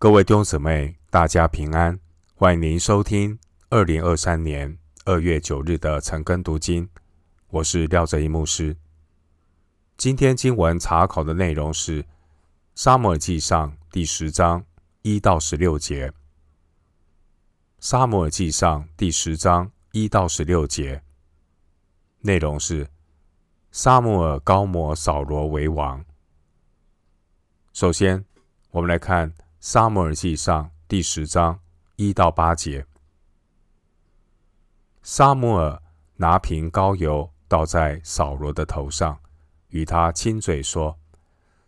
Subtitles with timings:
[0.00, 2.00] 各位弟兄姊妹，大家平安！
[2.34, 6.88] 欢迎您收听二零二三年二月九日的晨更读经。
[7.48, 8.74] 我是廖哲一牧师。
[9.98, 12.02] 今天经文查考的内容是
[12.74, 14.64] 《撒母耳记上》第十章
[15.02, 16.08] 一到十六节。
[17.78, 21.02] 《撒母耳记上》第十章一到十六节
[22.20, 22.88] 内容是：
[23.70, 26.02] 撒母耳膏摩扫罗为王。
[27.74, 28.24] 首先，
[28.70, 29.30] 我们来看。
[29.62, 31.60] 撒母耳记上第十章
[31.96, 32.86] 一到八节，
[35.02, 35.82] 撒母耳
[36.16, 39.20] 拿瓶膏油倒在扫罗的头上，
[39.68, 40.98] 与他亲嘴说：“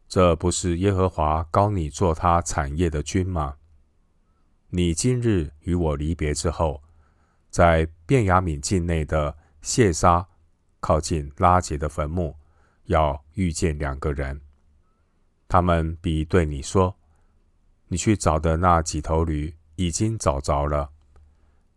[0.09, 3.59] 这不是耶和华膏你做他产业的君吗？
[4.71, 6.83] 你今日与我离别之后，
[7.51, 10.27] 在便雅悯境内的谢沙
[10.81, 12.35] 靠近拉杰的坟墓，
[12.85, 14.41] 要遇见两个人，
[15.47, 16.97] 他们必对你说。”
[17.93, 20.89] 你去找的那几头驴已经找着了。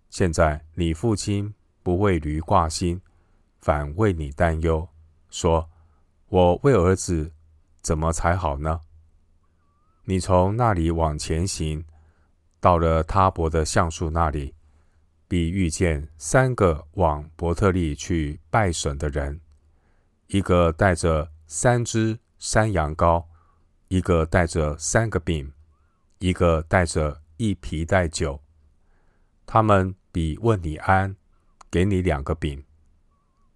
[0.10, 1.54] 现在你父亲
[1.84, 3.02] 不为驴挂心，
[3.60, 4.88] 反为你担忧，
[5.30, 5.70] 说
[6.32, 7.34] ：“我为儿子
[7.82, 8.80] 怎么才好呢？”
[10.08, 11.84] 你从那里往前行，
[12.62, 14.56] 到了他伯的橡树那里，
[15.28, 19.42] 必遇见三个往伯特利去拜神的人，
[20.28, 23.26] 一个带着三只山羊羔，
[23.90, 25.52] 一个带着三个饼。
[26.26, 28.42] 一个带着一皮袋酒，
[29.46, 31.16] 他们比问你安，
[31.70, 32.66] 给你两个饼，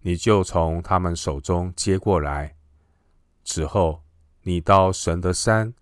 [0.02, 2.54] 你就从他们手中接过来。
[3.42, 4.04] 此后，
[4.42, 5.74] 你到神的山，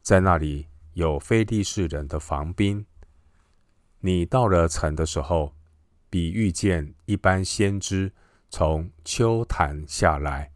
[0.00, 2.86] 在那里有非利士人的防兵。
[4.00, 5.54] 你到了城的时候，
[6.08, 8.10] 比遇见一般先知
[8.48, 10.50] 从丘坛下来，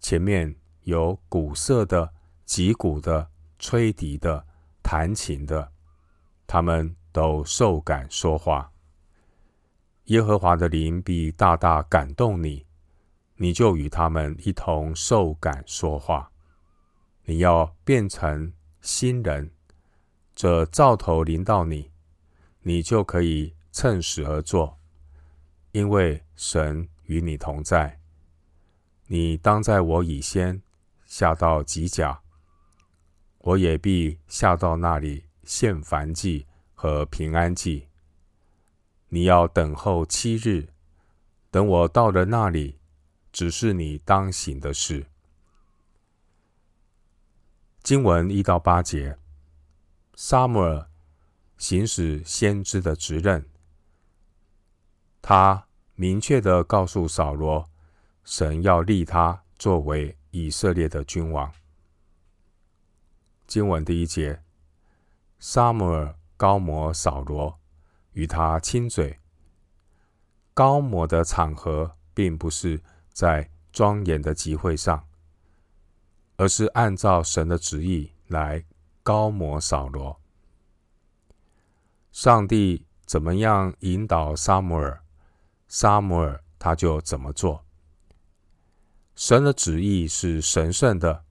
[0.00, 2.12] 前面有鼓瑟的、
[2.44, 4.47] 击鼓的、吹笛的。
[4.90, 5.70] 弹琴的，
[6.46, 8.72] 他们都受感说话。
[10.04, 12.64] 耶和华的灵必大大感动你，
[13.36, 16.32] 你就与他们一同受感说话。
[17.24, 18.50] 你要变成
[18.80, 19.50] 新人，
[20.34, 21.90] 这兆头临到你，
[22.62, 24.78] 你就可以趁时而作，
[25.72, 28.00] 因为神与你同在。
[29.06, 30.62] 你当在我以先
[31.04, 32.22] 下到极甲。
[33.48, 37.88] 我也必下到那里献燔祭和平安祭。
[39.08, 40.68] 你要等候七日，
[41.50, 42.78] 等我到了那里，
[43.32, 45.06] 指示你当行的事。
[47.82, 49.16] 经文一到八节，
[50.14, 50.90] 撒母耳
[51.56, 53.48] 行使先知的职任，
[55.22, 57.66] 他明确的告诉扫罗，
[58.24, 61.50] 神要立他作为以色列的君王。
[63.48, 64.42] 经文第一节，
[65.38, 67.58] 撒母耳高摩扫罗，
[68.12, 69.18] 与他亲嘴。
[70.52, 75.08] 高摩的场合，并不是在庄严的集会上，
[76.36, 78.66] 而是按照神的旨意来
[79.02, 80.20] 高摩扫罗。
[82.12, 85.02] 上帝怎么样引导撒母耳，
[85.68, 87.64] 撒母耳他就怎么做。
[89.14, 91.24] 神的旨意是神圣的，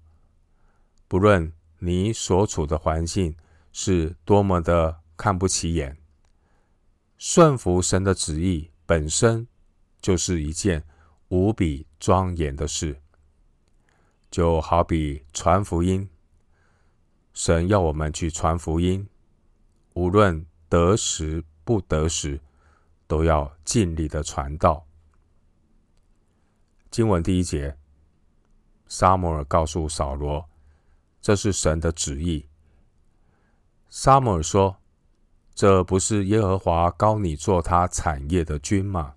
[1.08, 1.54] 不论。
[1.80, 3.36] 你所处的环境
[3.72, 5.98] 是多么的看不起眼，
[7.18, 9.48] 顺服神的旨意本身
[10.02, 10.84] 就是一件
[11.28, 13.02] 无比庄严的事。
[14.30, 16.10] 就好比传福音，
[17.34, 19.08] 神要我们去传福音，
[19.94, 22.42] 无论得时不得时，
[23.08, 24.86] 都要尽力的传道。
[26.90, 27.78] 经文第一节，
[28.88, 30.50] 撒母耳告诉扫罗。
[31.22, 32.48] 这是神的旨意。
[33.90, 34.78] 撒母耳说
[35.56, 39.16] ：“这不是耶和华膏你做他产业的君吗？”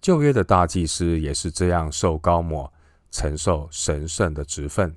[0.00, 2.72] 旧约的大祭司也是这样受膏抹，
[3.10, 4.94] 承受神圣的职分。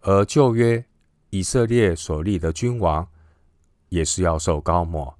[0.00, 0.84] 而旧约
[1.30, 3.06] 以色列所立的君王，
[3.90, 5.18] 也是要受膏抹。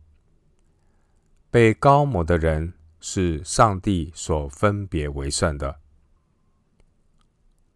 [1.51, 5.82] 被膏抹的人是上帝所分别为圣的。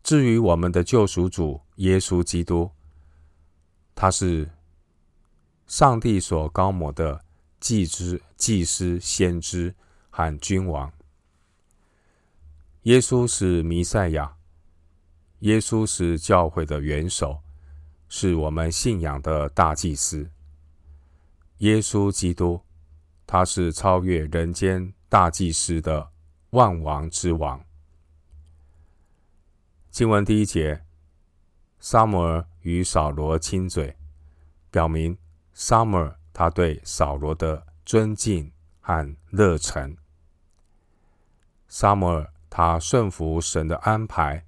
[0.06, 2.70] 至于我们的救赎主耶稣基督，
[3.93, 4.49] 他是
[5.67, 7.25] 上帝所膏抹的
[7.58, 9.75] 祭司、祭司、先知
[10.08, 10.93] 和君王。
[12.82, 14.37] 耶稣是弥赛亚，
[15.41, 17.41] 耶稣是教会的元首，
[18.09, 20.31] 是我们信仰的大祭司。
[21.59, 22.61] 耶稣基督，
[23.26, 26.12] 他是超越人间大祭司的
[26.50, 27.66] 万王之王。
[29.97, 30.85] 经文第一节，
[31.79, 33.97] 撒母耳与扫罗亲嘴，
[34.71, 35.17] 表明
[35.55, 38.53] 撒母耳他对扫罗的尊敬
[38.83, 39.97] 和热忱。
[41.67, 44.45] 撒母耳他顺服神的安排，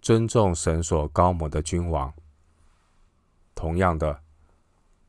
[0.00, 2.14] 尊重神所膏抹的君王。
[3.56, 4.22] 同样的，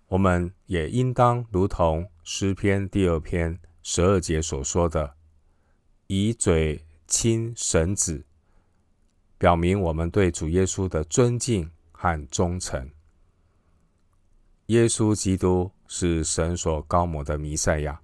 [0.08, 5.14] 我们也应当如同诗篇第二篇十二节所说的，
[6.08, 8.26] 以嘴亲神子，
[9.44, 12.90] 表明我们对主耶稣的尊敬和忠诚。
[14.68, 18.00] 耶稣基督是神所高抹的弥赛亚，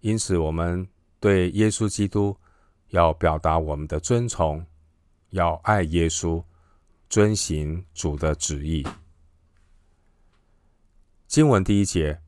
[0.00, 0.86] 因此我们
[1.18, 2.36] 对耶稣基督
[2.90, 4.62] 要表达我们的尊崇，
[5.30, 6.44] 要爱耶稣，
[7.08, 8.86] 遵行主的旨意。
[11.26, 12.20] 经文第一节，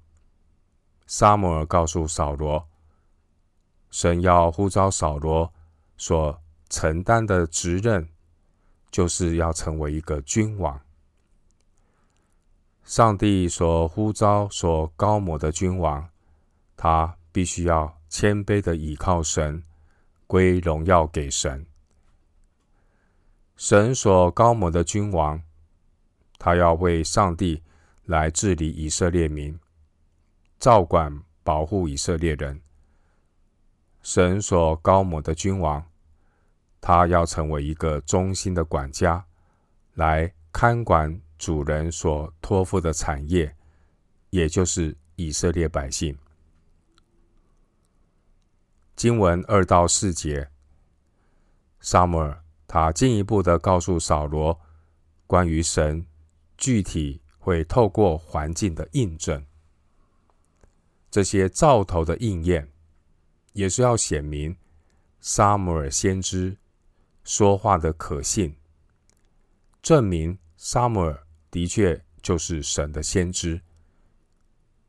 [1.06, 2.66] 撒母尔告诉扫罗，
[3.90, 5.52] 神要呼召扫罗
[5.98, 8.08] 所承担的职任，
[8.90, 10.80] 就是要成为一个君王。
[12.84, 16.08] 上帝所呼召、所高抹的君王，
[16.76, 19.62] 他必须要谦卑的倚靠神，
[20.26, 21.66] 归荣耀给神。
[23.56, 25.42] 神所高抹的君王，
[26.38, 27.62] 他要为上帝。
[28.08, 29.58] 来治理以色列民，
[30.60, 32.62] 照管保护以色列人。
[34.00, 35.84] 神所高抹的君王，
[36.86, 39.26] 他要成为一个忠心的管家，
[39.94, 43.56] 来看管主人所托付的产业，
[44.30, 46.16] 也就是以色列百姓。
[48.94, 50.48] 经文二到四节，
[51.80, 54.56] 撒母耳他进一步的告诉扫罗
[55.26, 56.06] 关于神
[56.56, 57.20] 具体。
[57.38, 59.46] 会透过环境的印证，
[61.12, 62.72] 这些兆头的应验，
[63.52, 64.56] 也是要显明
[65.20, 66.56] 撒母耳先知
[67.26, 68.56] 说话的可信，
[69.82, 73.61] 证明撒母耳的确就是神的先知，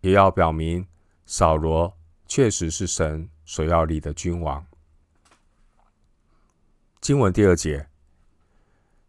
[0.01, 0.87] 也要表明
[1.25, 1.97] 扫罗
[2.27, 4.63] 确实是神所要立的君王。
[7.01, 7.89] 经文第二节，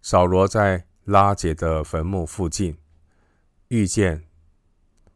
[0.00, 2.78] 扫罗在拉结的坟墓附近。
[3.68, 4.24] 遇见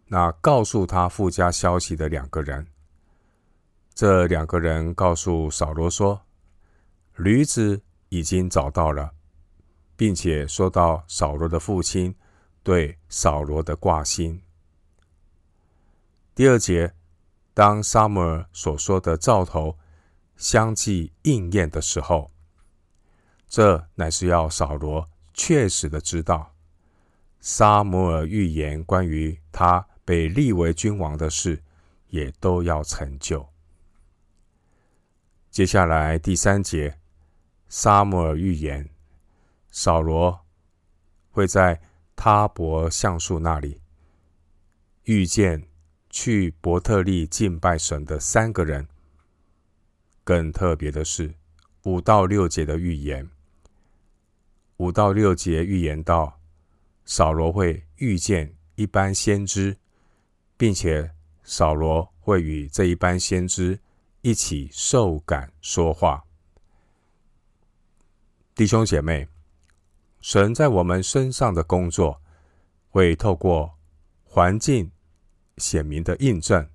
[0.08, 2.66] 那告诉他父家消息的两个人，
[3.94, 6.26] 这两个人告诉扫罗说，
[7.16, 7.82] 驴子
[8.12, 9.14] 已经找到了，
[9.96, 12.14] 并且说到扫罗的父亲
[12.62, 14.42] 对扫罗的挂心。
[16.34, 16.92] 第二节，
[17.54, 19.78] 当撒母耳所说的兆头
[20.36, 22.30] 相继应验的时候，
[23.48, 26.54] 这乃是要扫罗确实的知道。
[27.40, 31.62] 撒母耳预言关于他被立为君王的事，
[32.08, 33.48] 也都要成就。
[35.50, 36.98] 接下来第三节，
[37.74, 38.90] 撒母耳预言，
[39.70, 40.44] 扫罗
[41.30, 41.80] 会在
[42.14, 43.80] 他伯橡树那里
[45.04, 45.66] 遇见
[46.10, 48.86] 去伯特利敬拜神的三个人。
[50.22, 51.34] 更特别的是，
[51.84, 53.30] 五到六节的预言，
[54.76, 56.38] 五到六节预言到。
[57.06, 59.78] 扫罗会遇见一般先知，
[60.58, 61.10] 并且
[61.42, 63.80] 扫罗会与这一般先知
[64.20, 66.26] 一起受感说话。
[68.54, 69.28] 弟兄姐妹，
[70.20, 72.20] 神在我们身上的工作，
[72.90, 73.78] 会透过
[74.24, 74.90] 环境
[75.56, 76.68] 显明的印证，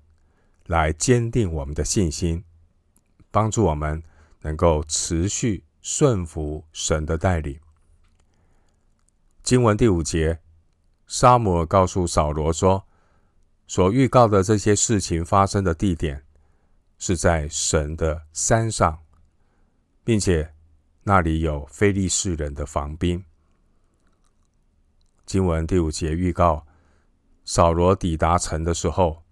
[0.66, 2.42] 来坚定我们的信心，
[3.30, 4.02] 帮助我们
[4.40, 7.60] 能够持续顺服神的带领。
[9.44, 10.40] 经文第五节，
[11.06, 12.88] 撒母耳告诉扫罗说
[13.68, 16.24] ：“所预告的这些事情发生的地点
[16.98, 18.98] 是在神的山上，
[20.02, 20.52] 并且
[21.02, 23.22] 那里有非利士人的防兵。”
[25.26, 26.66] 经文第五节预告，
[27.44, 29.24] 扫罗抵达城的时候，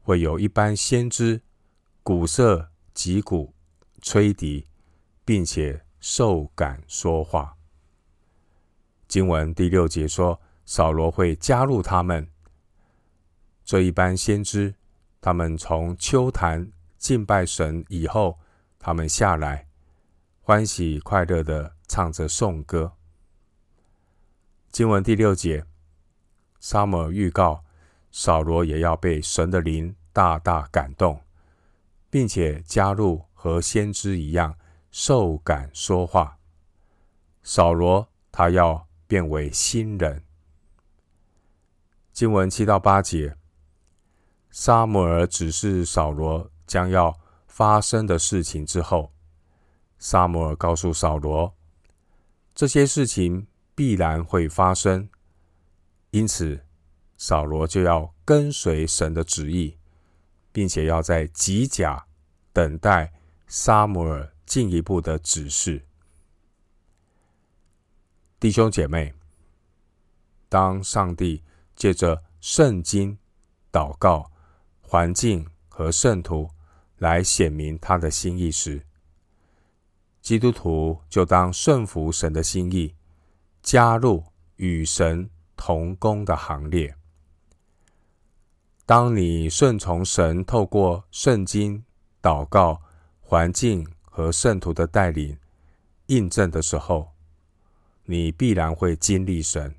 [0.00, 1.40] 会有一班先知
[2.02, 3.54] 鼓瑟、击鼓、
[4.02, 4.66] 吹笛，
[5.24, 7.56] 并且受感说话。
[9.08, 12.28] 经文第六节说，扫罗会加入他们。
[13.64, 14.74] 这一班先知，
[15.20, 18.38] 他们从丘坛敬拜神以后，
[18.78, 19.66] 他们下来，
[20.50, 22.94] 欢喜快乐的唱着颂歌。
[24.72, 25.64] 经文第六节，
[26.58, 27.64] 撒母耳预告，
[28.10, 31.20] 扫罗也要被神的灵大大感动，
[32.10, 34.58] 并且加入和先知一样
[34.90, 36.38] 受感说话。
[37.44, 38.88] 扫罗他要。
[39.06, 40.24] 变为新人。
[42.12, 43.36] 经文七到八节，
[44.50, 47.16] 撒母尔指示扫罗将要
[47.46, 49.12] 发生的事情之后，
[50.00, 51.54] 萨摩尔告诉扫罗，
[52.54, 55.10] 这些事情必然会发生，
[56.10, 56.64] 因此
[57.18, 59.76] 扫罗就要跟随神的旨意，
[60.52, 62.06] 并且要在吉甲
[62.50, 63.12] 等待
[63.46, 65.84] 萨摩尔进一步的指示。
[68.40, 69.12] 弟兄姐妹，
[70.48, 71.44] 当上帝
[71.76, 73.18] 借着圣经、
[73.70, 74.32] 祷告、
[74.80, 76.48] 环境和圣徒
[76.96, 78.86] 来显明他的心意时，
[80.20, 82.94] 基督徒就当顺服神的心意，
[83.62, 84.24] 加入
[84.56, 86.94] 与神同工的行列。
[88.84, 91.84] 当你顺从神透过圣经、
[92.20, 92.82] 祷告、
[93.20, 95.38] 环境和圣徒的带领
[96.06, 97.12] 印证的时候，
[98.04, 99.76] 你必然会经历神，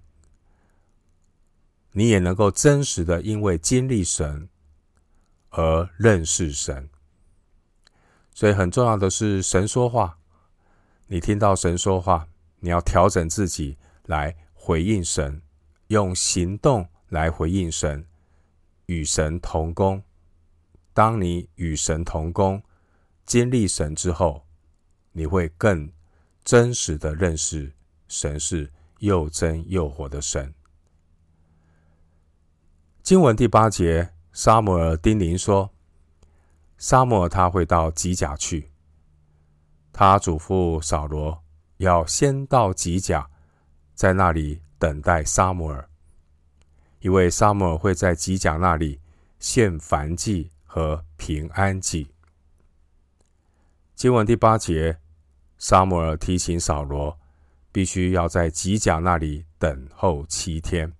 [1.91, 4.47] 你也能够真实的因为经历神
[5.49, 6.89] 而认识神。
[8.33, 10.17] 所以很重要的是，神说话，
[11.11, 12.29] 你听到神说话，
[12.61, 15.41] 你要调整自己来回应神，
[15.87, 18.07] 用行动来回应神，
[18.85, 20.01] 与神同工。
[20.93, 22.63] 当你与神同工，
[23.25, 24.45] 经历神之后，
[25.11, 25.91] 你会更
[26.45, 27.73] 真实的认识。
[28.07, 30.53] 神是又真又活的神。
[33.03, 35.71] 经文第八节，沙摩尔叮咛说
[36.79, 38.70] ：“沙摩尔他会到吉甲去。
[39.93, 41.43] 他嘱咐扫罗
[41.77, 43.29] 要先到吉甲，
[43.93, 45.89] 在那里等待沙摩尔，
[46.99, 48.99] 因为沙摩尔会在吉甲那里
[49.39, 52.07] 献燔祭和平安祭。”
[53.95, 54.99] 经文第八节，
[55.57, 57.17] 沙摩尔提醒扫罗。
[57.73, 60.91] 必须要在吉甲那里等候七天，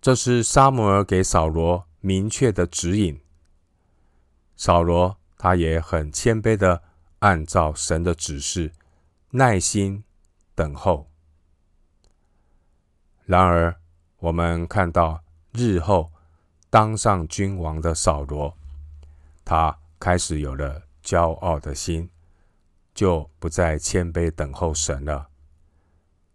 [0.00, 3.20] 这是沙摩尔给扫罗明确的指引。
[4.56, 6.82] 扫罗他也很谦卑的
[7.26, 8.70] 按照神的指示，
[9.30, 10.04] 耐心
[10.54, 11.10] 等候。
[13.24, 13.80] 然而，
[14.18, 16.12] 我们看到日后
[16.70, 18.56] 当上君王的扫罗，
[19.44, 22.08] 他开始有了骄傲的心，
[22.94, 25.28] 就不再谦卑等候神了。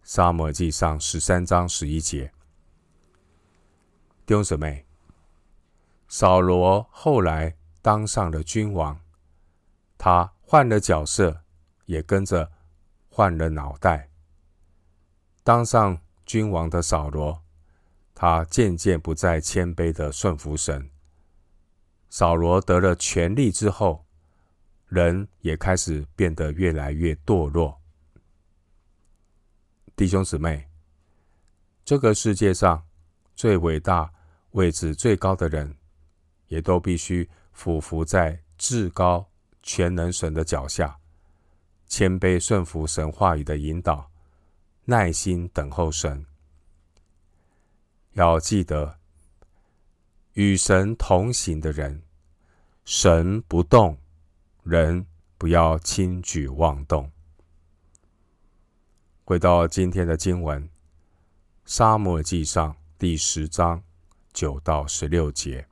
[0.03, 2.33] 撒母耳记上十三章十一节，
[4.25, 4.85] 弟兄姊妹，
[6.09, 8.99] 扫罗后来当上了君王，
[9.97, 11.45] 他换了角色，
[11.85, 12.51] 也跟着
[13.07, 14.09] 换了脑袋。
[15.45, 17.41] 当上君王的扫罗，
[18.13, 20.89] 他渐渐不再谦卑的顺服神。
[22.09, 24.05] 扫罗得了权力之后，
[24.87, 27.79] 人也开始变得越来越堕落。
[29.95, 30.69] 弟兄姊妹，
[31.85, 32.85] 这个世界上
[33.37, 34.11] 最伟大、
[34.49, 35.77] 位置最高的人，
[36.47, 39.30] 也都必须俯伏在至高
[39.61, 40.99] 全能神的脚下，
[41.87, 44.11] 谦卑顺服神话语的引导，
[44.85, 46.25] 耐心等候神。
[48.13, 48.97] 要记得，
[50.33, 52.03] 与神同行的人，
[52.83, 53.97] 神不动，
[54.63, 55.05] 人
[55.37, 57.11] 不要轻举妄动。
[59.23, 60.63] 回到今天的经文，
[61.65, 63.81] 《沙漠记上》第十章
[64.33, 65.65] 九到十六节，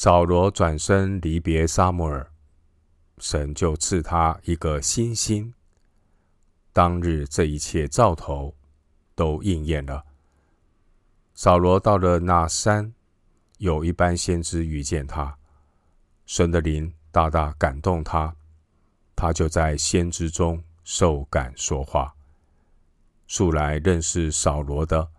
[0.00, 2.30] 扫罗转身离别撒母耳，
[3.18, 5.52] 神就赐他一个新心。
[6.72, 8.54] 当日这一切兆头
[9.16, 10.04] 都应验了。
[11.34, 12.94] 扫罗到了那山，
[13.56, 15.36] 有一班先知遇见他，
[16.26, 18.36] 神的灵大大感动他，
[19.16, 20.62] 他就在先知中。
[20.84, 22.14] 受感说话，
[23.26, 25.10] 素来认识扫罗的，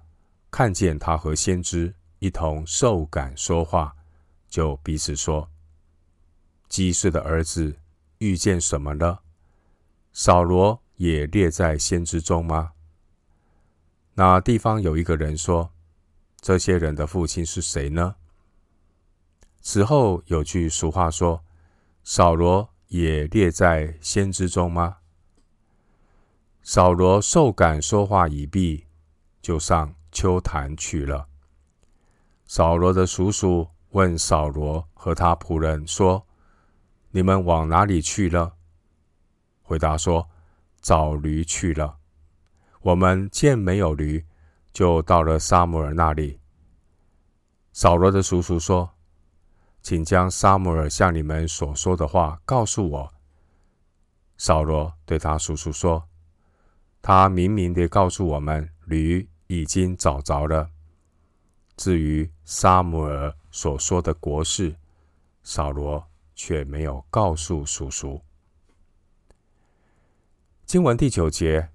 [0.50, 3.93] 看见他和先知一同受感说话，
[4.50, 5.50] 就彼此说
[6.68, 7.77] ：“基士的儿子
[8.18, 9.22] 遇见什么了？
[10.12, 12.74] 扫罗也列在先知中吗？”
[14.15, 15.72] 那地方有一个人说
[16.41, 18.15] ：“这些人的父亲是谁呢？”
[19.62, 21.44] 此后有句俗话说
[22.03, 24.98] ：“扫罗也列在先知中吗？”
[26.63, 28.86] 扫罗受感说话已毕，
[29.41, 31.27] 就上秋坛去了。
[32.46, 36.25] 扫罗的叔叔问扫罗和他仆人说
[37.12, 38.55] ：“你们往哪里去了？”
[39.63, 40.29] 回答说
[40.81, 41.98] ：“找驴去了。”
[42.81, 44.25] 我们见没有驴，
[44.72, 46.39] 就到了沙姆尔那里。
[47.74, 48.91] 扫罗的叔叔说
[49.81, 53.13] ：“请将沙姆尔向你们所说的话告诉我。”
[54.38, 56.05] 扫罗对他叔叔说。
[57.01, 60.69] 他明明地告诉我们，驴已经找着了。
[61.77, 64.75] 至于沙姆尔所说的国事，
[65.44, 68.22] 扫罗却没有告诉叔叔。
[70.65, 71.70] 经文第九节，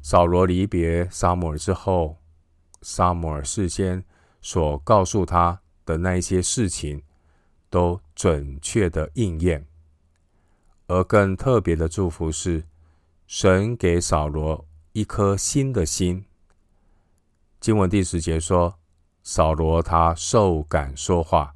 [0.00, 2.18] 扫罗离别撒母耳之后，
[2.82, 4.04] 撒母耳事先
[4.40, 7.02] 所告诉他的那一些事情，
[7.68, 9.66] 都准确的应验。
[10.86, 12.64] 而更特别的祝福是，
[13.26, 16.24] 神给扫罗一颗新的心。
[17.60, 18.78] 经文第十节说，
[19.22, 21.54] 扫罗他受感说话，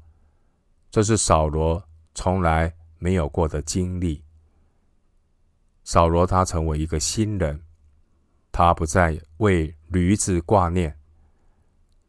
[0.89, 1.83] 这是扫罗
[2.15, 4.23] 从来没有过的经历。
[5.83, 7.63] 扫罗他成为一个新人。
[8.49, 10.97] 他不再为驴子挂念，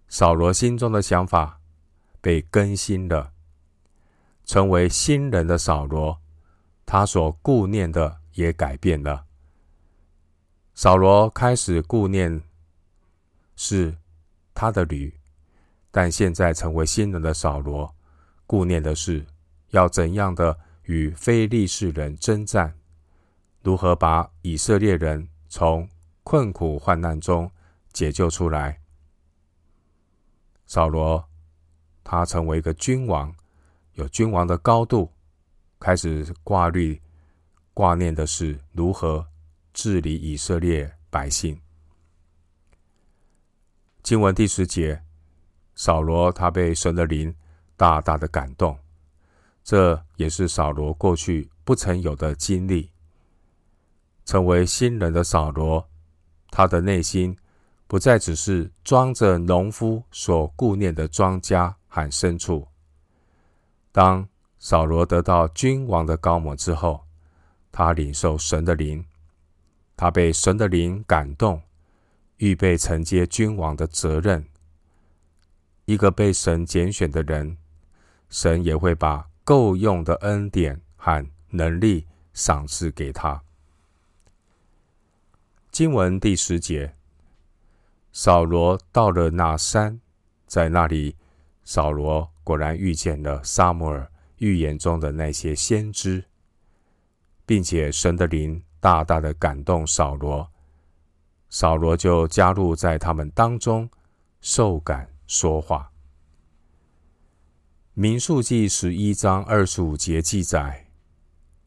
[0.09, 1.61] 扫罗心中的想法
[2.23, 3.35] 被更新了，
[4.47, 6.23] 成为新人的扫罗，
[6.87, 9.27] 他所顾念的也改变了。
[10.75, 12.43] 扫罗开始顾念
[13.55, 13.99] 是
[14.55, 15.18] 他的驴，
[16.01, 17.93] 但现在成为新人的扫罗，
[18.47, 19.27] 顾念的是
[19.71, 22.73] 要怎样的与非利士人征战，
[23.65, 25.89] 如何把以色列人从
[26.23, 27.51] 困苦患难中
[27.93, 28.81] 解救出来，
[30.67, 31.29] 扫罗
[32.05, 33.35] 他成为一个君王，
[33.95, 35.13] 有君王的高度，
[35.81, 37.03] 开始挂虑、
[37.75, 39.27] 挂念的是如何
[39.73, 41.61] 治理以色列百姓。
[44.05, 45.03] 经文第十节，
[45.79, 47.33] 扫罗他被神的灵
[47.77, 48.77] 大大的感动，
[49.63, 52.91] 这也是扫罗过去不曾有的经历，
[54.25, 55.89] 成为新人的扫罗。
[56.51, 57.37] 他的内心
[57.87, 62.67] 不再只是装着农夫所顾念的庄稼和牲畜。
[63.93, 67.05] 当扫罗得到君王的膏抹之后，
[67.71, 69.05] 他领受神的灵，
[69.97, 71.63] 他被神的灵感动，
[72.39, 74.45] 预备承接君王的责任。
[75.89, 77.57] 一个被神拣选的人，
[78.29, 83.43] 神也会把够用的恩典和能力赏赐给他。
[85.71, 86.95] 经文第十节，
[88.13, 89.99] 扫罗到了那山，
[90.47, 91.17] 在那里，
[91.65, 96.23] 扫罗果然遇见了撒母耳预言中的那些先知，
[97.47, 100.51] 并且神的灵大大的感动扫罗，
[101.49, 103.89] 扫罗就加入在他们当中，
[104.43, 105.93] 受感说话。
[107.95, 110.89] 民数记十一章二十五节记载，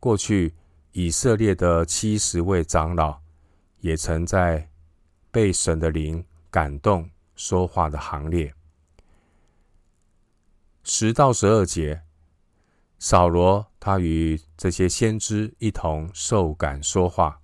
[0.01, 0.53] 过去
[0.91, 3.21] 以色列的七十位长老。
[3.81, 4.69] 也曾在
[5.31, 8.53] 被神的灵感动说话的行列。
[10.83, 12.03] 十到十二节，
[12.99, 17.41] 扫罗他与这些先知一同受感说话，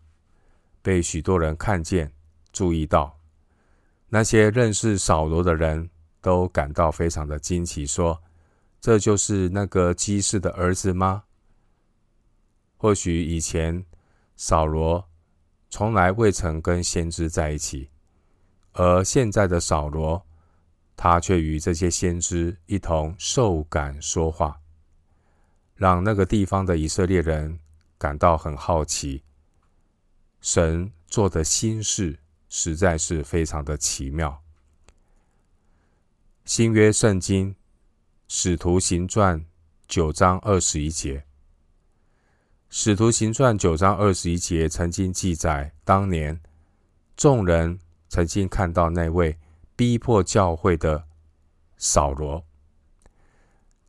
[0.84, 2.14] 被许多人看见、
[2.54, 3.20] 注意到。
[4.10, 5.90] 那些认识扫罗的人
[6.28, 8.22] 都感到非常的惊奇，说
[8.82, 11.24] ：“这就是那个基士的儿子吗？”
[12.76, 13.86] 或许以前
[14.36, 15.08] 扫罗。
[15.70, 17.90] 从来未曾跟先知在一起，
[18.74, 20.26] 而现在的扫罗，
[20.98, 24.60] 他却与这些先知一同受感说话，
[25.76, 27.58] 让那个地方的以色列人
[27.98, 29.24] 感到很好奇。
[30.42, 34.44] 神做的新事实在是非常的奇妙。
[36.48, 37.54] 新约圣经
[38.30, 39.46] 使徒行传
[39.86, 41.20] 九章二十一节。
[42.70, 46.40] 《使徒行传》九章二十一节曾经记载，当年
[47.18, 49.38] 众人曾经看到那位
[49.76, 51.04] 逼迫教会的
[51.76, 52.46] 扫罗。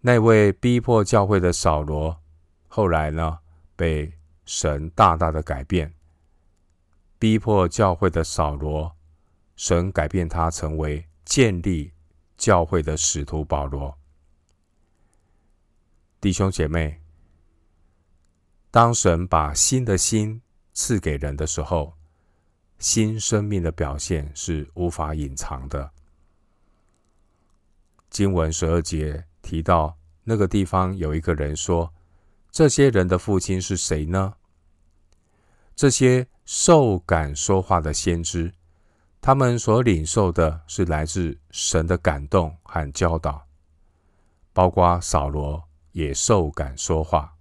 [0.01, 2.21] 那位逼迫教会的扫罗，
[2.67, 3.39] 后来呢，
[3.77, 5.95] 被神大大的改变。
[7.21, 8.97] 逼迫教会的扫罗，
[9.55, 11.93] 神改变他成为建立
[12.39, 13.95] 教会的使徒保罗。
[16.21, 16.99] 弟兄姐妹。
[18.71, 20.41] 当神把新的心
[20.75, 21.95] 赐给人的时候，
[22.79, 25.91] 新生命的表现是无法隐藏的。
[28.11, 31.93] 经文十二节提到，那个地方有一个人说
[32.53, 34.35] ：“这些人的父亲是谁呢？”
[35.75, 38.53] 这些受感说话的先知，
[39.21, 43.47] 他们所领受的是来自神的感动和教导，
[44.53, 47.35] 包括扫罗也受感说话。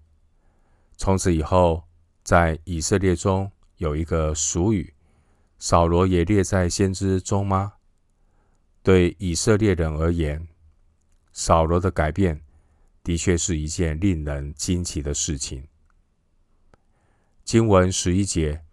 [0.98, 1.84] 从此以后，
[2.24, 4.94] 在以色列中有一个俗语
[5.60, 7.74] ：“扫罗也列在先知中吗？”
[8.82, 10.48] 对以色列人而言，
[11.32, 12.42] 扫罗的改变
[13.04, 15.68] 的确是一件令人惊奇的事情。
[17.44, 18.64] 经文十一节，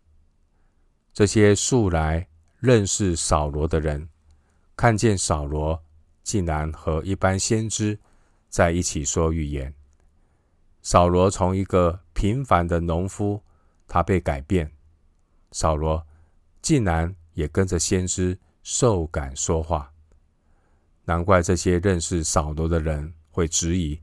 [1.12, 2.26] 这些素来
[2.64, 4.08] 认识扫罗的人，
[4.74, 5.82] 看见扫罗
[6.22, 7.98] 竟然和一般先知
[8.48, 9.74] 在一起说预言。
[10.80, 13.42] 扫罗从一个平凡的农夫，
[13.86, 14.72] 他被改变。
[15.52, 16.06] 扫罗
[16.62, 19.92] 竟然也跟着先知受感说话。
[21.04, 24.00] 难怪这些认识扫罗的人会质疑：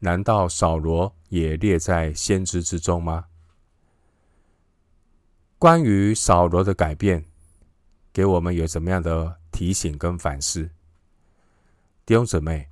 [0.00, 3.24] 难道扫罗也列在先知之中吗？
[5.58, 7.24] 关于扫罗的改变，
[8.16, 10.66] 给我们有什么样的提醒跟反思？
[12.06, 12.66] 弟兄姊妹，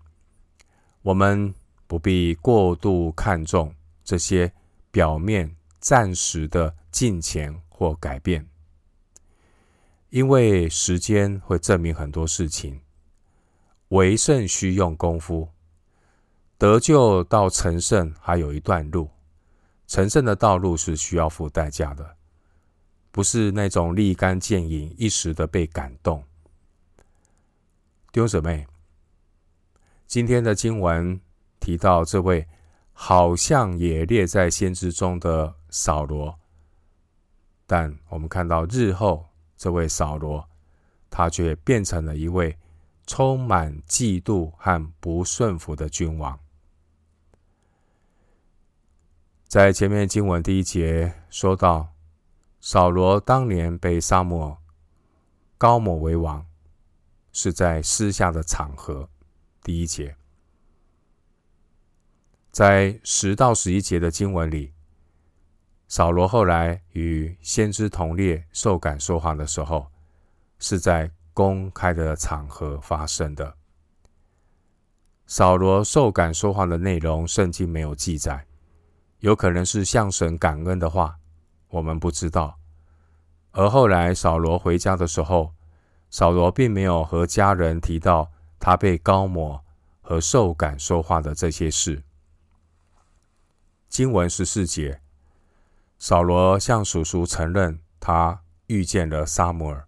[1.03, 1.55] 我们
[1.87, 4.51] 不必过度看重这些
[4.91, 8.49] 表面暂时的进钱或改变，
[10.09, 12.81] 因为时间会证明很多事情。
[13.89, 15.47] 为圣需用功夫，
[16.57, 19.11] 得救到成圣还有一段路。
[19.87, 22.17] 成圣的道路是需要付代价的，
[23.15, 26.25] 不是那种立竿见影、一时的被感动。
[28.11, 28.67] 弟兄姊妹，
[30.05, 31.21] 今天的经文
[31.61, 32.45] 提到这位
[32.93, 36.37] 好像也列在先知中的扫罗，
[37.69, 39.25] 但我们看到日后
[39.57, 40.49] 这位扫罗，
[41.09, 42.59] 他却变成了一位。
[43.07, 46.41] 充满嫉妒和不顺服的君王，
[49.47, 51.94] 在前面经文第一节说到，
[52.67, 54.57] 扫罗当年被撒母耳
[55.59, 56.47] 膏抹为王，
[57.31, 59.07] 是在私下的场合。
[59.63, 60.17] 第一节，
[62.51, 64.73] 在十到十一节的经文里，
[65.89, 69.89] 扫罗后来与先知同列受感说话的时候，
[70.59, 71.13] 是在。
[71.35, 73.57] 公开的场合发生的。
[75.27, 78.47] 扫罗受感说话的内容，圣经没有记载，
[79.19, 81.19] 有可能是向神感恩的话，
[81.75, 82.59] 我们不知道。
[83.51, 85.53] 而后来扫罗回家的时候，
[86.09, 89.65] 扫罗并没有和家人提到他被高抹
[90.01, 92.05] 和受感说话的这些事。
[93.89, 95.01] 经文十四节，
[95.99, 99.87] 扫罗向叔叔承认他遇见了撒母耳。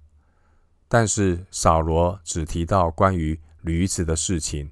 [0.89, 4.71] 但是扫罗只提到关于驴子的事情，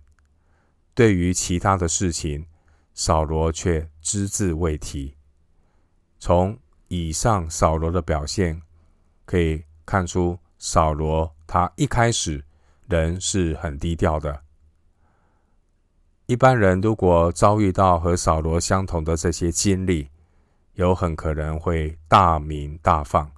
[0.94, 2.46] 对于其他的事情，
[2.92, 5.16] 扫罗却只字未提。
[6.20, 6.56] 从
[6.88, 8.60] 以上扫罗的表现
[9.24, 12.44] 可以看出，扫罗他一开始
[12.88, 14.42] 人是很低调的。
[16.26, 20.08] 一般人如果遭遇到和扫罗相同的这些经历，
[20.72, 23.30] 有很可能会大鸣大放，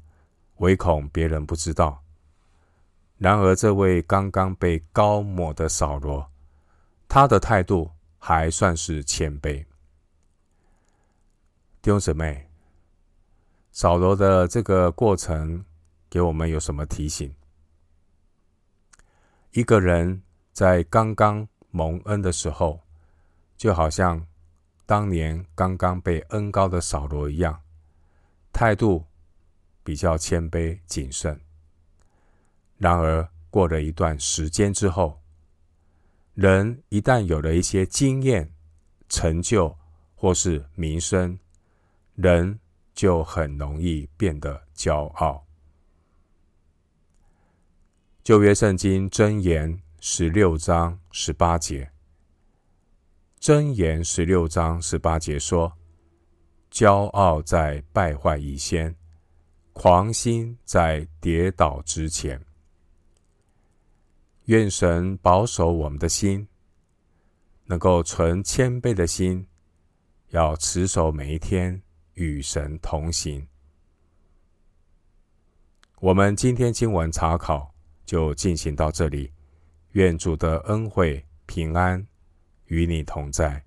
[0.58, 2.00] 唯恐别人不知道。
[3.18, 6.30] 然而，这位刚刚被膏抹的扫罗，
[7.08, 9.64] 他的态度还算是谦卑。
[11.82, 12.45] 弟兄姊妹，
[13.76, 15.62] 扫罗的这个过程
[16.08, 17.30] 给我们有什么提醒？
[19.50, 20.22] 一个人
[20.54, 22.80] 在刚刚蒙恩的时候，
[23.58, 24.26] 就好像
[24.86, 27.60] 当年刚刚被恩膏的扫罗一样，
[28.50, 29.04] 态度
[29.84, 31.38] 比较谦卑谨慎。
[32.78, 35.20] 然而，过了一段时间之后，
[36.32, 38.50] 人一旦有了一些经验、
[39.10, 39.76] 成就
[40.14, 41.38] 或是名声，
[42.14, 42.58] 人
[42.96, 45.46] 就很容易变得骄傲。
[48.24, 51.92] 旧约圣经箴言十六章十八节，
[53.38, 55.72] 箴言十六章十八节说
[56.72, 58.96] ：“骄傲在败坏以先，
[59.72, 62.44] 狂心在跌倒之前。”
[64.46, 66.48] 愿神保守我们的心，
[67.66, 69.46] 能够存谦卑的心，
[70.30, 71.82] 要持守每一天
[72.16, 73.46] 与神同行。
[76.00, 77.74] 我们今天经文查考
[78.04, 79.32] 就进行到这里，
[79.92, 82.06] 愿主的恩惠平安
[82.66, 83.65] 与你同在。